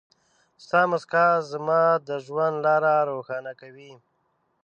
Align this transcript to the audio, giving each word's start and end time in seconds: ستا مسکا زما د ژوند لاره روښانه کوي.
ستا 0.63 0.81
مسکا 0.91 1.25
زما 1.51 1.81
د 2.07 2.09
ژوند 2.25 2.55
لاره 2.65 2.93
روښانه 3.11 3.53
کوي. 3.61 3.91